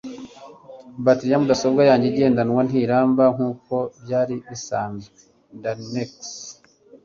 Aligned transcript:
Bateri 1.05 1.31
ya 1.31 1.41
mudasobwa 1.41 1.81
yanjye 1.89 2.05
igendanwa 2.09 2.61
ntiramba 2.67 3.23
nkuko 3.35 3.75
byari 4.03 4.33
bisanzwe 4.49 5.17
(darinmex) 5.61 6.11